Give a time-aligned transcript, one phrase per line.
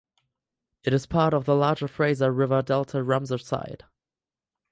[0.83, 3.83] It is part of the larger Fraser River Delta Ramsar Site.